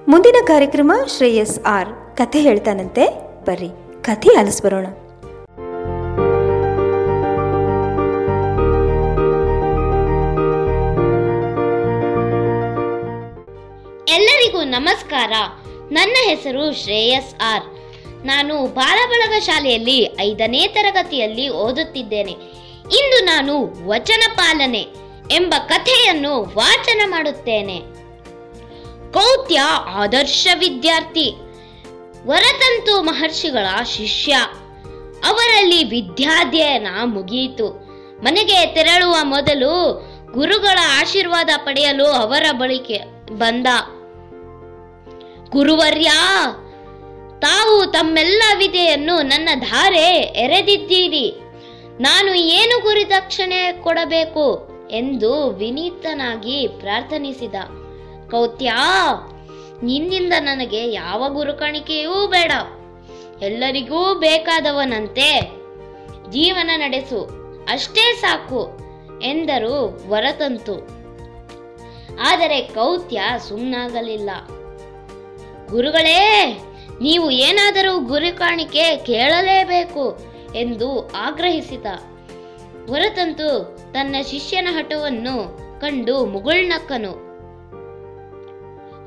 ಮುಂದಿನ 0.07 0.35
ಕಾರ್ಯಕ್ರಮ 0.45 0.91
ಶ್ರೇಯಸ್ 1.17 1.57
ಆರ್. 1.77 1.89
ಕಥೆ 2.17 2.41
ಹೇಳ್ತಾನಂತೆ. 2.47 3.05
ಬರ್ರಿ, 3.47 3.71
ಕಥೆ 4.03 4.31
ಆಲಿಸ್ಬರೋಣ 4.39 4.87
ಎಲ್ಲರಿಗೂ 14.15 14.63
ನಮಸ್ಕಾರ. 14.77 15.31
ನನ್ನ 15.91 16.13
ಹೆಸರು 16.29 16.83
ಶ್ರೇಯಸ್ 16.83 17.35
ಆರ್. 17.41 17.63
ನಾನು 18.25 18.65
ಬಾಲಬಳಗ 18.73 19.41
ಶಾಲೆಯಲ್ಲಿ 19.41 20.11
ಐದನೇ 20.19 20.67
ತರಗತಿಯಲ್ಲಿ 20.67 21.49
ಓದುತ್ತಿದ್ದೇನೆ. 21.49 22.31
ಇಂದು 22.81 23.25
ನಾನು 23.25 23.87
ವಚನ 23.87 24.21
ಪಾಲನೆ 24.35 24.85
ಎಂಬ 25.31 25.53
ಕಥೆಯನ್ನು 25.67 26.43
ವಾಚನ 26.57 27.01
ಮಾಡುತ್ತೇನೆ. 27.05 27.79
ಕೌತ್ಯ 29.13 29.59
ಆದರ್ಶ 29.87 30.47
ವಿದ್ಯಾರ್ಥಿ. 30.59 31.33
ವರತಂತು 32.25 33.01
ಮಹರ್ಷಿಗಳ 33.01 33.83
ಶಿಷ್ಯ. 33.83 34.33
ಅವರಲ್ಲಿ 35.27 35.83
ವಿದ್ಯಾಧ್ಯಯನ 35.83 36.87
ಮುಗಿಯಿತು 37.03 37.67
ಮನೆಗೆ 38.23 38.65
ತೆರಳುವ 38.65 39.15
ಮೊದಲು 39.23 39.93
ಗುರುಗಳ 40.31 40.79
ಆಶೀರ್ವಾದ 41.01 41.49
ಪಡೆಯಲು 41.57 42.05
ಅವರ 42.05 42.45
ಬಳಿಕೆ 42.51 42.99
ಬಂದ. 43.33 43.67
ಗುರುವರ್ಯ, 45.49 46.11
ತಾವು 47.39 47.85
ತಮ್ಮೆಲ್ಲ 47.85 48.43
ವಿದೆಯನ್ನು 48.57 49.15
ನನ್ನ 49.21 49.49
ಧಾರೆ 49.59 50.07
ಎರೆದಿದ್ದೀರಿ. 50.43 51.27
ನಾನು 52.01 52.31
ಏನು 52.33 52.75
ಗುರಿದಕ್ಷಿಣೆ 52.81 53.81
ಕೊಡಬೇಕು 53.83 54.45
ಎಂದು 54.91 55.49
ವಿನೀತನಾಗಿ 55.49 56.67
ಪ್ರಾರ್ಥನಿಸಿದ. 56.67 57.55
ಕೌತ್ಯ, 58.31 58.71
ನಿನ್ನಿಂದ 59.83 60.33
ನನಗೆ 60.39 60.91
ಯಾವ 60.91 61.29
ಗುರುಕಾಣಿಕೆಯೂ 61.29 62.27
ಬೇಡ. 62.27 62.51
ಎಲ್ಲರಿಗೂ 63.41 64.01
ಬೇಕಾದವನಂತೆ 64.15 65.29
ಜೀವನ 66.31 66.69
ನಡೆಸು, 66.75 67.21
ಅಷ್ಟೇ 67.71 68.05
ಸಾಕು 68.13 68.61
ಎಂದರು 69.21 69.75
ವರತಂತು. 70.09 70.75
ಆದರೆ 72.21 72.61
ಕೌತ್ಯ 72.61 73.21
ಸುಮ್ಮನಾಗಲಿಲ್ಲ 73.47 74.29
ಗುರುಗಳೇ, 75.69 76.57
ನೀವು 77.01 77.31
ಏನಾದರೂ 77.31 77.99
ಗುರು 77.99 78.39
ಕಾಣಿಕೆ 78.39 78.97
ಕೇಳಲೇಬೇಕು 78.97 80.17
ಎಂದು 80.55 81.07
ಆಗ್ರಹಿಸಿದ. 81.07 81.85
ಹೊರತಂತು 82.87 83.77
ತನ್ನ 83.93 84.15
ಶಿಷ್ಯನ 84.27 84.67
ಹಠವನ್ನು 84.71 85.65
ಕಂಡು 85.81 86.25
ಮುಗುಳ್ನಕ್ಕನು. 86.25 87.25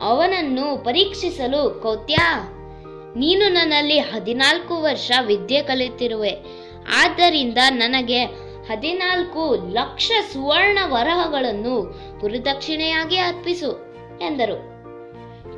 ಅವನನ್ನು 0.02 0.84
ಪರೀಕ್ಷಿಸಲು, 0.84 1.80
ಕೌತ್ಯ, 1.82 2.16
ನೀನು 3.16 3.48
ನನ್ನಲ್ಲಿ 3.48 3.98
ಹದಿನಾಲ್ಕು 3.98 4.82
ವರ್ಷ 4.82 5.12
ವಿದ್ಯೆ 5.26 5.62
ಕಲಿತಿರುವೆ. 5.62 6.38
ಆದ್ದರಿಂದ 7.02 7.58
ನನಗೆ 7.68 8.24
ಹದಿನಾಲ್ಕು 8.70 9.72
ಲಕ್ಷ 9.72 10.12
ಸುವರ್ಣ 10.32 10.78
ವರಹಗಳನ್ನು 10.86 11.80
ಗುರುದಕ್ಷಿಣೆಯಾಗಿ 12.20 13.16
ಅರ್ಪಿಸು 13.16 13.94
ಎಂದರು. 14.20 14.67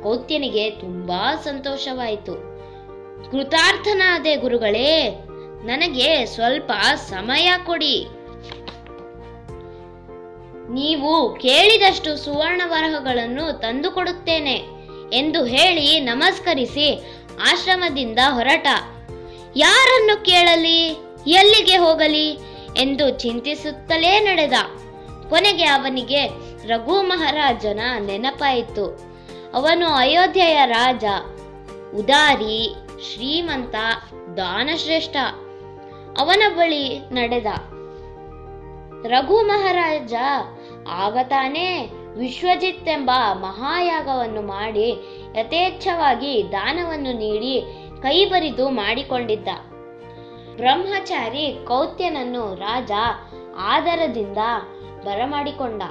ಕೌತ್ಯನಿಗೆ 0.03 0.69
ತುಂಬಾ 0.69 1.35
ಸಂತೋಷವಾಯಿತು. 1.35 2.51
ಕೃತಾರ್ಥನಾದೆ 3.31 4.35
ಗುರುಗಳೇ, 4.35 5.09
ನನಗೆ 5.63 6.25
ಸ್ವಲ್ಪ 6.25 6.71
ಸಮಯ 6.95 7.51
ಕೊಡಿ. 7.65 8.07
ನೀವು 10.69 11.35
ಕೇಳಿದಷ್ಟು 11.35 12.17
ಸುವರ್ಣ 12.17 12.61
ವರಹಗಳನ್ನು 12.65 13.59
ತಂದುಕೊಡುತ್ತೇನೆ 13.59 14.61
ಎಂದು 15.13 15.45
ಹೇಳಿ 15.45 15.99
ನಮಸ್ಕರಿಸಿ 15.99 17.17
ಆಶ್ರಮದಿಂದ 17.41 18.19
ಹೊರಟ. 18.29 18.67
ಯಾರನ್ನು 19.55 20.25
ಕೇಳಲಿ, 20.25 20.87
ಎಲ್ಲಿಗೆ 21.27 21.77
ಹೋಗಲಿ 21.77 22.31
ಎಂದು 22.77 23.09
ಚಿಂತಿಸುತ್ತಲೇ 23.09 24.19
ನಡೆದ. 24.19 24.53
ಕೊನೆಗೆ 25.29 25.65
ಅವನಿಗೆ 25.65 26.27
ರಘು 26.67 27.01
ಮಹಾರಾಜನ 27.01 27.79
ನೆನಪಾಯಿತು. 27.99 29.10
ಅವನು 29.53 29.87
ಅಯೋಧ್ಯೆಯ 29.87 30.65
ರಾಜ. 30.65 31.03
ಉದಾರಿ, 31.95 32.75
ಶ್ರೀಮಂತ, 33.01 33.75
ದಾನಶ್ರೇಷ್ಠ. 34.37 35.15
ಅವನ 36.19 36.43
ಬಳಿ 36.55 36.99
ನಡೆದ. 36.99 37.45
ರಘು 39.05 39.41
ಮಹಾರಾಜ, 39.41 40.13
ಆಗ 40.89 41.17
ತಾನೇ 41.23 41.89
ವಿಶ್ವಜಿತ್ 42.17 42.87
ಎಂಬ 42.87 43.11
ಮಹಾಯಾಗವನ್ನು 43.33 44.41
ಮಾಡಿ 44.41 44.89
ಯಥೇಚ್ಛವಾಗಿ 45.35 46.49
ದಾನವನ್ನು 46.51 47.17
ನೀಡಿ 47.17 47.61
ಕೈಬರಿದು 48.01 48.69
ಮಾಡಿಕೊಂಡಿದ್ದ. 48.69 49.47
ಬ್ರಹ್ಮಚಾರಿ 50.55 51.57
ಕೌತ್ಯನನ್ನು 51.67 52.55
ರಾಜ 52.55 52.91
ಆದರದಿಂದ 53.57 54.37
ಬರಮಾಡಿಕೊಂಡ. 55.03 55.81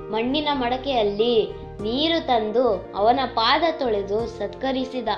ಮಣ್ಣಿನ 0.00 0.48
ಮಡಕೆಯಲ್ಲಿ 0.52 1.67
ನೀರು 1.82 2.26
ತಂದು 2.26 2.92
ಅವನ 2.96 3.20
ಪಾದ 3.34 3.62
ತೊಳೆದು 3.78 4.26
ಸತ್ಕರಿಸಿದ. 4.26 5.08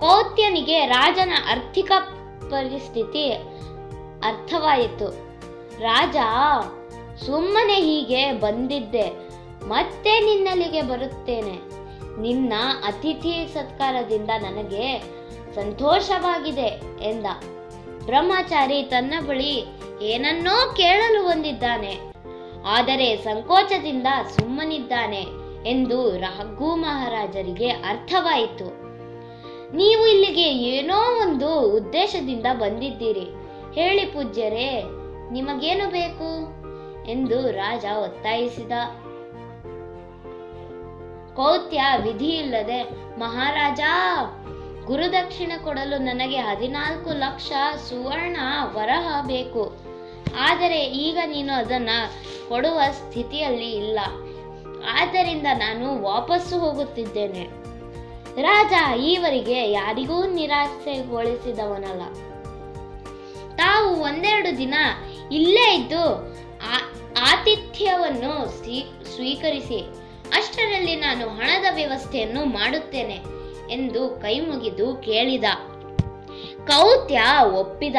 ಕೌತ್ಯನಿಗೆ 0.00 0.86
ರಾಜನ 0.86 1.32
ಆರ್ಥಿಕ 1.50 1.92
ಪರಿಸ್ಥಿತಿ 2.50 3.32
ಅರ್ಥವಾಯಿತು. 4.24 5.30
ರಾಜ, 5.80 6.16
ಸುಮ್ಮನೆ 7.26 7.74
ಹೀಗೆ 7.74 8.32
ಬಂದಿದ್ದೆ. 8.32 9.12
ಮತ್ತೆ 9.68 10.20
ನಿನ್ನಲ್ಲಿಗೆ 10.20 10.82
ಬರುತ್ತೇನೆ. 10.82 11.80
ನಿನ್ನ 12.20 12.52
ಅತಿಥಿ 12.84 13.50
ಸತ್ಕಾರದಿಂದ 13.54 14.30
ನನಗೆ 14.42 14.98
ಸಂತೋಷವಾಗಿದೆ 15.54 16.80
ಎಂದ. 17.02 17.26
ಬ್ರಹ್ಮಚಾರಿ 18.06 18.82
ತನ್ನ 18.82 19.14
ಬಳಿ 19.26 19.64
ಏನನ್ನೋ 20.02 20.72
ಕೇಳಲು 20.72 21.22
ಬಂದಿದ್ದಾನೆ. 21.22 22.09
ಆದರೆ 22.66 23.16
ಸಂಕೋಚದಿಂದ 23.16 24.06
ಸುಮ್ಮನಿದ್ದಾನೆ 24.38 25.26
ಎಂದು 25.66 26.16
ರಾಘು 26.16 26.74
ಮಹಾರಾಜರಿಗೆ 26.74 27.68
ಅರ್ಥವಾಯಿತು. 27.68 28.80
ನೀವು 29.76 30.06
ಇಲ್ಲಿಗೆ 30.06 30.52
ಏನೋ 30.52 31.28
ಒಂದು 31.28 31.60
ಉದ್ದೇಶದಿಂದ 31.60 32.46
ಬಂದಿದ್ದೀರಿ. 32.52 33.26
ಹೇಳಿ 33.74 34.06
ಪೂಜ್ಯರೇ, 34.06 34.82
ನಿಮಗೇನು 35.32 35.90
ಬೇಕು? 35.90 36.60
ಎಂದು 37.10 37.50
ರಾಜ 37.50 37.84
ಒತ್ತಾಯಿಸಿದ. 37.84 38.72
ಕೌತ್ಯ 41.34 41.82
ವಿಧಿ 42.02 42.28
ಇಲ್ಲದೆ 42.28 42.82
ಮಹಾರಾಜ, 43.18 43.80
ಗುರುದಕ್ಷಿಣೆ 44.84 45.64
ಕೊಡಲು 45.64 45.98
ನನಗೆ 45.98 46.36
ಹದಿನಾಲ್ಕು 46.36 47.10
ಲಕ್ಷ 47.10 47.52
ಸುವರ್ಣ 47.88 48.36
ವರಹ 48.62 49.26
ಬೇಕು. 49.26 49.89
ಆದರೆ 50.38 50.84
ಈಗ 50.84 51.18
ನೀನು 51.26 51.52
ಅದನ್ನ 51.52 51.90
ಕೊಡುವ 52.48 52.80
ಸ್ಥಿತಿಯಲ್ಲಿ 52.92 53.72
ಇಲ್ಲ. 53.72 54.00
ಆದ್ದರಿಂದ 54.98 55.46
ನಾನು 55.52 56.02
ವಾಪಸ್ಸು 56.02 56.58
ಹೋಗುತ್ತಿದ್ದೇನೆ. 56.58 57.60
ರಾಜ 58.42 59.00
ಈವರೆಗೆ 59.00 59.70
ಯಾರಿಗೂ 59.70 60.26
ನಿರಾಸೆಗೊಳಿಸಿದವನಲ್ಲ. 60.26 62.02
ತಾವು 63.56 64.02
ಒಂದೆರಡು 64.02 64.58
ದಿನ 64.58 64.74
ಇಲ್ಲೇ 65.32 65.74
ಇದ್ದು 65.74 66.30
ಆತಿಥ್ಯವನ್ನು 67.20 68.48
ಸ್ವೀ- 68.48 69.06
ಸ್ವೀಕರಿಸಿ, 69.06 69.78
ಅಷ್ಟರಲ್ಲಿ 70.36 70.96
ನಾನು 70.96 71.28
ಹಣದ 71.28 71.64
ವ್ಯವಸ್ಥೆಯನ್ನು 71.74 72.44
ಮಾಡುತ್ತೇನೆ 72.44 73.20
ಎಂದು 73.70 74.08
ಕೈಮುಗಿದು 74.08 74.94
ಕೇಳಿದ. 74.94 75.44
ಕೌತ್ಯ 76.66 77.22
ಒಪ್ಪಿದ. 77.52 77.96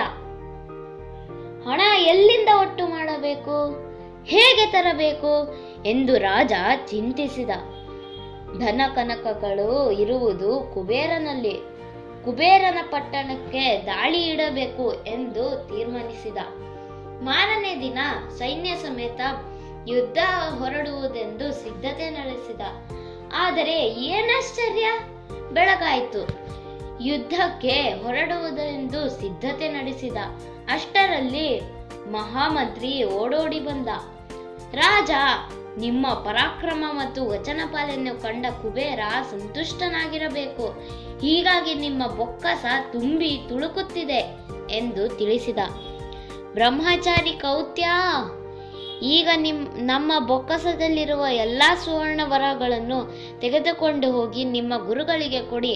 ಹಣ 1.65 1.81
ಎಲ್ಲಿಂದ 1.97 2.49
ಒಟ್ಟು 2.61 2.87
ಮಾಡಬೇಕು? 2.87 3.69
ಹೇಗೆ 4.25 4.71
ತರಬೇಕು? 4.71 5.55
ಎಂದು 5.85 6.17
ರಾಜ 6.17 6.53
ಚಿಂತಿಸಿದ. 6.85 7.49
ಧನ 8.57 8.81
ಕನಕಗಳು 8.95 9.91
ಇರುವುದು 9.91 10.71
ಕುಬೇರನಲ್ಲಿ. 10.73 11.59
ಕುಬೇರನ 12.25 12.77
ಪಟ್ಟಣಕ್ಕೆ 12.91 13.83
ದಾಳಿ 13.85 14.29
ಇಡಬೇಕು 14.29 14.93
ಎಂದು 14.93 15.67
ತೀರ್ಮಾನಿಸಿದ. 15.67 16.37
ಮಾರನೇ 17.23 17.81
ದಿನ 17.81 17.99
ಸೈನ್ಯ 18.37 18.75
ಸಮೇತ 18.75 19.21
ಯುದ್ಧ 19.87 20.17
ಹೊರಡುವುದೆಂದು 20.59 21.53
ಸಿದ್ಧತೆ 21.53 22.09
ನಡೆಸಿದ. 22.09 22.61
ಆದರೆ 23.33 23.87
ಏನಾಶ್ಚರ್ಯ? 23.87 24.87
ಬೆಳಗಾಯಿತು. 25.53 26.51
ಯುದ್ಧಕ್ಕೆ 27.03 27.75
ಹೊರಡುವುದೆಂದು 28.03 29.09
ಸಿದ್ಧತೆ 29.09 29.67
ನಡೆಸಿದ. 29.69 30.17
ಅಷ್ಟರಲ್ಲಿ 30.71 31.59
ಮಹಾಮಂತ್ರಿ 32.11 33.03
ಓಡೋಡಿ 33.03 33.59
ಬಂದ. 33.59 33.87
ರಾಜ, 34.73 35.11
ನಿಮ್ಮ 35.77 36.07
ಪರಾಕ್ರಮ 36.07 36.83
ಮತ್ತು 36.91 37.29
ವಚನ 37.29 37.61
ಪಾಲನೆ 37.65 38.21
ಕಂಡ 38.21 38.45
ಕುಬೇರ 38.61 38.99
ಸಂತುಷ್ಟನಾಗಿರಬೇಕು. 39.31 40.65
ಹೀಗಾಗಿ 41.21 41.73
ನಿಮ್ಮ 41.73 42.07
ಬೊಕ್ಕಸ 42.07 42.65
ತುಂಬಿ 42.91 43.31
ತುಳುಕುತ್ತಿದೆ 43.49 44.21
ಎಂದು 44.71 45.07
ತಿಳಿಸಿದ. 45.07 45.57
ಬ್ರಹ್ಮಚಾರಿ 46.53 47.31
ಕೌತ್ಯ, 47.31 47.87
ಈಗ 49.03 49.29
ನಿಮ್, 49.35 49.61
ನಮ್ಮ 49.65 50.25
ಬೊಕ್ಕಸದಲ್ಲಿರುವ 50.25 51.25
ಎಲ್ಲಾ 51.31 51.75
ಸುವರ್ಣ 51.75 52.21
ವರಗಳನ್ನು 52.23 52.99
ತೆಗೆದುಕೊಂಡು 53.39 54.11
ಹೋಗಿ 54.11 54.43
ನಿಮ್ಮ 54.45 54.87
ಗುರುಗಳಿಗೆ 54.87 55.41
ಕೊಡಿ. 55.49 55.75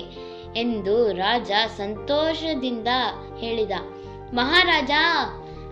ಎಂದು 0.56 1.12
ರಾಜ 1.12 1.52
ಸಂತೋಷದಿಂದ 1.78 2.88
ಹೇಳಿದ. 3.38 3.72
ಮಹಾರಾಜ, 4.34 4.92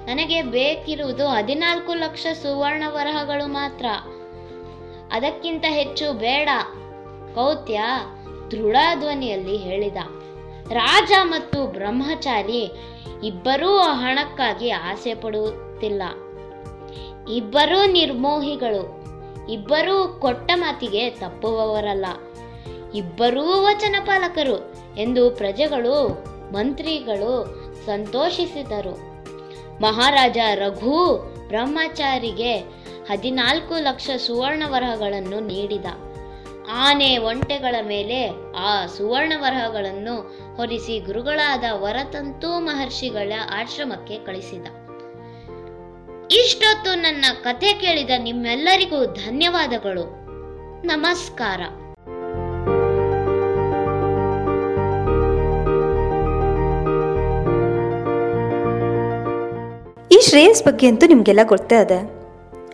ನನಗೆ 0.06 0.42
ಬೇಕಿರುವುದು 0.42 1.28
ಹದಿನಾಲ್ಕು 1.28 1.94
ಲಕ್ಷ 1.94 2.28
ಸುವರ್ಣ 2.42 2.84
ವರಹಗಳು 2.88 3.48
ಮಾತ್ರ. 3.48 3.86
ಅದಕ್ಕಿಂತ 5.12 5.66
ಹೆಚ್ಚು 5.68 6.14
ಬೇಡ 6.14 6.50
ಕೌತ್ಯ 7.36 7.82
ದೃಢ 8.52 8.76
ಧ್ವನಿಯಲ್ಲಿ 9.00 9.58
ಹೇಳಿದ. 9.58 9.98
ರಾಜ 10.72 11.12
ಮತ್ತು 11.24 11.68
ಬ್ರಹ್ಮಚಾರಿ 11.68 12.72
ಇಬ್ಬರೂ 13.24 13.78
ಹಣಕ್ಕಾಗಿ 13.78 14.70
ಆಸೆ 14.70 15.14
ಪಡುತ್ತಿಲ್ಲ. 15.16 16.04
ಇಬ್ಬರೂ 17.34 17.92
ನಿರ್ಮೋಹಿಗಳು, 17.92 18.84
ಇಬ್ಬರೂ 19.52 20.08
ಕೊಟ್ಟ 20.08 20.52
ಮಾತಿಗೆ 20.56 21.10
ತಪ್ಪುವವರಲ್ಲ. 21.10 22.06
ಇಬ್ಬರೂ 22.96 23.62
ವಚನ 23.62 23.96
ಪಾಲಕರು 24.06 24.74
ಎಂದು 24.98 25.32
ಪ್ರಜೆಗಳು, 25.32 26.26
ಮಂತ್ರಿಗಳು 26.54 27.64
ಸಂತೋಷಿಸಿದರು. 27.86 29.14
ಮಹಾರಾಜ 29.82 30.38
ರಘು 30.56 31.18
ಬ್ರಹ್ಮಚಾರಿಗೆ 31.48 32.60
ಹದಿನಾಲ್ಕು 33.10 33.74
ಲಕ್ಷ 33.80 34.10
ಸುವರ್ಣ 34.18 34.64
ವರಹಗಳನ್ನು 34.68 35.40
ನೀಡಿದ. 35.40 35.86
ಆನೆ 36.72 37.18
ಒಂಟೆಗಳ 37.18 37.76
ಮೇಲೆ 37.82 38.30
ಆ 38.58 38.86
ಸುವರ್ಣ 38.86 39.34
ವರಹಗಳನ್ನು 39.38 40.16
ಹೊರಿಸಿ 40.56 41.00
ಗುರುಗಳಾದ 41.00 41.64
ವರತಂತು 41.72 42.60
ಮಹರ್ಷಿಗಳ 42.60 43.34
ಆಶ್ರಮಕ್ಕೆ 43.52 44.18
ಕಳಿಸಿದ. 44.18 44.68
ಇಷ್ಟೊತ್ತು 46.32 46.96
ನನ್ನ 46.96 47.26
ಕಥೆ 47.44 47.74
ಕೇಳಿದ 47.74 48.10
ನಿಮ್ಮೆಲ್ಲರಿಗೂ 48.18 49.06
ಧನ್ಯವಾದಗಳು. 49.06 50.24
ನಮಸ್ಕಾರ. 50.88 51.62
ಶ್ರೇಯಸ್ 60.24 60.64
ಬಗ್ಗೆ 60.64 60.88
ಅಂತೂ 60.88 61.08
ನಿಮಗೆಲ್ಲ 61.08 61.40
ಗೊತ್ತೇ 61.44 61.76
ಅದ. 61.76 61.92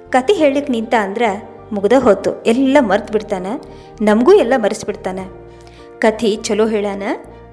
ಕತೆ 0.09 0.33
ಹೇಳಕ್ಕೆ 0.33 0.71
ನಿಂತ 0.71 0.93
ಅಂದ್ರೆ 0.99 1.49
ಮುಗ್ದ 1.71 1.93
ಹೋತು. 1.99 2.43
ಎಲ್ಲ 2.43 2.77
ಮರ್ತು 2.79 3.13
ಬಿಡ್ತಾನೆ. 3.13 3.61
ನಮಗೂ 4.01 4.33
ಎಲ್ಲ 4.33 4.53
ಮರೆಸ್ಬಿಡ್ತಾನೆ. 4.57 5.23
ಕಥೆ 5.99 6.35
ಚಲೋ 6.35 6.67
ಹೇಳಾನ 6.67 7.03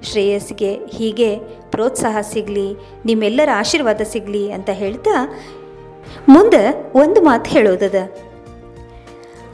ಶ್ರೇಯಸ್ಗೆ 0.03 0.79
ಹೀಗೆ 0.89 1.39
ಪ್ರೋತ್ಸಾಹ 1.71 2.17
ಸಿಗಲಿ, 2.21 2.73
ನಿಮ್ಮೆಲ್ಲರ 3.05 3.49
ಆಶೀರ್ವಾದ 3.55 4.01
ಸಿಗಲಿ 4.01 4.51
ಅಂತ 4.51 4.69
ಹೇಳ್ತಾ 4.69 5.43
ಮುಂದೆ 6.27 6.91
ಒಂದು 6.97 7.21
ಮಾತು 7.21 7.51
ಹೇಳೋದದ. 7.51 7.95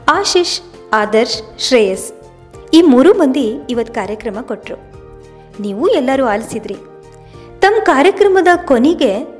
ಆಶೀಶ್, 0.08 0.60
ಆದರ್ಶ್, 0.92 1.42
ಶ್ರೇಯಸ್ 1.58 2.12
ಈ 2.74 2.82
ಮೂರು 2.82 3.14
ಮಂದಿ 3.14 3.54
ಇವತ್ತು 3.70 3.94
ಕಾರ್ಯಕ್ರಮ 3.94 4.38
ಕೊಟ್ಟರು 4.40 4.76
ನೀವು 5.62 5.88
ಎಲ್ಲರೂ 5.88 6.24
ಆಲಿಸಿದ್ರಿ. 6.24 6.76
ತಮ್ಮ 7.60 7.84
ಕಾರ್ಯಕ್ರಮದ 7.84 8.46
ಕೊನೆಗೆ 8.64 9.33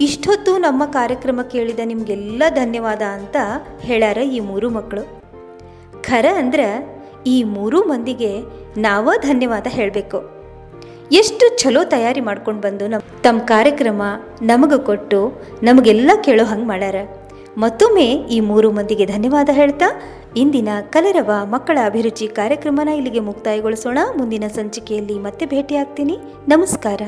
ಇಷ್ಟೊತ್ತು 0.00 0.58
ನಮ್ಮ 0.58 0.84
ಕಾರ್ಯಕ್ರಮ 0.84 1.40
ಕೇಳಿದ 1.42 1.80
ನಿಮಗೆಲ್ಲ 1.84 2.42
ಧನ್ಯವಾದ 2.50 3.02
ಅಂತ 3.02 3.36
ಹೇಳ್ಯಾರ 3.80 4.18
ಈ 4.18 4.40
ಮೂರು 4.40 4.70
ಮಕ್ಕಳು. 4.70 5.22
ಖರ 6.02 6.26
ಅಂದ್ರೆ 6.34 6.98
ಈ 7.26 7.42
ಮೂರು 7.42 7.82
ಮಂದಿಗೆ 7.82 8.40
ನಾವ 8.80 9.10
ಧನ್ಯವಾದ 9.22 9.66
ಹೇಳಬೇಕು. 9.70 10.30
ಎಷ್ಟು 11.12 11.58
ಚಲೋ 11.58 11.84
ತಯಾರಿ 11.84 12.20
ಮಾಡ್ಕೊಂಡು 12.20 12.60
ಬಂದು 12.60 12.86
ನಮ್ಮ 12.86 13.20
ತಮ್ಮ 13.22 13.40
ಕಾರ್ಯಕ್ರಮ 13.40 14.02
ನಮಗೆ 14.42 14.84
ಕೊಟ್ಟು 14.84 15.32
ನಮಗೆಲ್ಲ 15.62 16.10
ಕೇಳೋ 16.24 16.44
ಹಂಗೆ 16.44 16.66
ಮಾಡ್ಯಾರ. 16.66 16.96
ಮತ್ತೊಮ್ಮೆ 17.58 18.06
ಈ 18.06 18.40
ಮೂರು 18.40 18.70
ಮಂದಿಗೆ 18.70 19.06
ಧನ್ಯವಾದ 19.06 19.48
ಹೇಳ್ತಾ, 19.52 20.02
ಇಂದಿನ 20.36 20.68
ಕಲರವ 20.90 21.30
ಮಕ್ಕಳ 21.44 21.78
ಅಭಿರುಚಿ 21.84 22.28
ಕಾರ್ಯಕ್ರಮನ 22.28 22.88
ಇಲ್ಲಿಗೆ 22.88 23.20
ಮುಕ್ತಾಯಗೊಳಿಸೋಣ. 23.20 23.98
ಮುಂದಿನ 24.18 24.44
ಸಂಚಿಕೆಯಲ್ಲಿ 24.54 25.18
ಮತ್ತೆ 25.18 25.46
ಭೇಟಿಯಾಗ್ತೀನಿ. 25.46 26.18
ನಮಸ್ಕಾರ. 26.48 27.02